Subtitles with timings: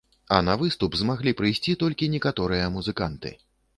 [0.35, 3.37] А на выступ змаглі прыйсці толькі некаторыя музыканты.